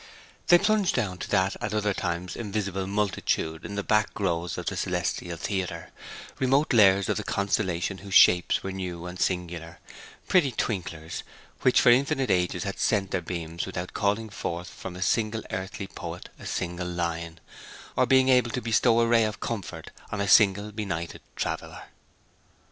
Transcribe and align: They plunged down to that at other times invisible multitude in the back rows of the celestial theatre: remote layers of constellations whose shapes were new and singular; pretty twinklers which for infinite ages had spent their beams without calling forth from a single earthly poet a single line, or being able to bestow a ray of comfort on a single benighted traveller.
They 0.47 0.57
plunged 0.57 0.95
down 0.95 1.19
to 1.19 1.29
that 1.29 1.55
at 1.61 1.75
other 1.75 1.93
times 1.93 2.35
invisible 2.35 2.87
multitude 2.87 3.63
in 3.63 3.75
the 3.75 3.83
back 3.83 4.19
rows 4.19 4.57
of 4.57 4.65
the 4.65 4.75
celestial 4.75 5.37
theatre: 5.37 5.91
remote 6.39 6.73
layers 6.73 7.07
of 7.07 7.23
constellations 7.27 8.01
whose 8.01 8.15
shapes 8.15 8.63
were 8.63 8.71
new 8.71 9.05
and 9.05 9.19
singular; 9.19 9.77
pretty 10.27 10.51
twinklers 10.53 11.21
which 11.61 11.79
for 11.79 11.91
infinite 11.91 12.31
ages 12.31 12.63
had 12.63 12.79
spent 12.79 13.11
their 13.11 13.21
beams 13.21 13.67
without 13.67 13.93
calling 13.93 14.31
forth 14.31 14.69
from 14.69 14.95
a 14.95 15.03
single 15.03 15.43
earthly 15.51 15.85
poet 15.85 16.29
a 16.39 16.47
single 16.47 16.87
line, 16.89 17.39
or 17.95 18.07
being 18.07 18.27
able 18.29 18.49
to 18.49 18.59
bestow 18.59 19.01
a 19.01 19.07
ray 19.07 19.25
of 19.25 19.39
comfort 19.39 19.91
on 20.11 20.19
a 20.19 20.27
single 20.27 20.71
benighted 20.71 21.21
traveller. 21.35 21.83